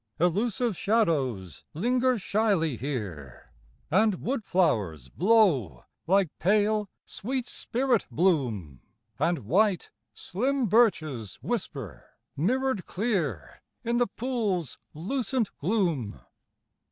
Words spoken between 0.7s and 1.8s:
shadows